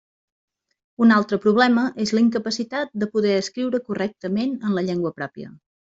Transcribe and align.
Un 1.05 1.13
altre 1.17 1.39
problema 1.43 1.85
és 2.07 2.15
la 2.19 2.25
incapacitat 2.25 2.95
de 3.05 3.13
poder 3.19 3.39
escriure 3.45 3.85
correctament 3.93 4.59
en 4.61 4.79
la 4.81 4.89
llengua 4.91 5.19
pròpia. 5.23 5.57